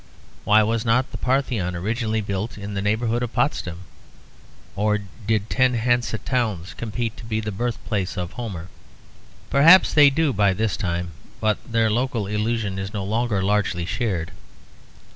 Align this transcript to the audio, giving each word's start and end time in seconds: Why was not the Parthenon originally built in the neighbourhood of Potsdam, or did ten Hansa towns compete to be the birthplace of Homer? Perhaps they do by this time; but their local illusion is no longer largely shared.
Why 0.45 0.63
was 0.63 0.83
not 0.83 1.11
the 1.11 1.17
Parthenon 1.19 1.75
originally 1.75 2.21
built 2.21 2.57
in 2.57 2.73
the 2.73 2.81
neighbourhood 2.81 3.21
of 3.21 3.33
Potsdam, 3.33 3.81
or 4.75 4.97
did 5.27 5.47
ten 5.47 5.75
Hansa 5.75 6.17
towns 6.17 6.73
compete 6.73 7.15
to 7.17 7.23
be 7.23 7.39
the 7.39 7.51
birthplace 7.51 8.17
of 8.17 8.31
Homer? 8.33 8.69
Perhaps 9.51 9.93
they 9.93 10.09
do 10.09 10.33
by 10.33 10.53
this 10.53 10.75
time; 10.75 11.11
but 11.39 11.59
their 11.71 11.91
local 11.91 12.25
illusion 12.25 12.79
is 12.79 12.95
no 12.95 13.03
longer 13.03 13.43
largely 13.43 13.85
shared. 13.85 14.31